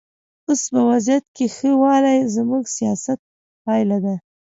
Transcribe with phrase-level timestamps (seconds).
[0.47, 3.19] اوس په وضعیت کې ښه والی زموږ سیاست
[3.65, 4.15] پایله ده.